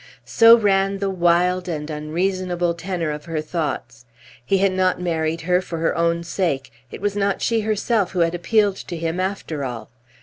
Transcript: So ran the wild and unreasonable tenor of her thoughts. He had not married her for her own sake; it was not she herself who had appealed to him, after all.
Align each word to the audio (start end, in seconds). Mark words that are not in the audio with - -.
So 0.25 0.57
ran 0.57 0.97
the 0.97 1.11
wild 1.11 1.67
and 1.67 1.87
unreasonable 1.87 2.73
tenor 2.73 3.11
of 3.11 3.25
her 3.25 3.39
thoughts. 3.39 4.05
He 4.43 4.57
had 4.57 4.71
not 4.71 4.99
married 4.99 5.41
her 5.41 5.61
for 5.61 5.77
her 5.77 5.95
own 5.95 6.23
sake; 6.23 6.71
it 6.89 7.01
was 7.01 7.15
not 7.15 7.39
she 7.43 7.61
herself 7.61 8.13
who 8.13 8.21
had 8.21 8.33
appealed 8.33 8.77
to 8.77 8.97
him, 8.97 9.19
after 9.19 9.63
all. 9.63 9.91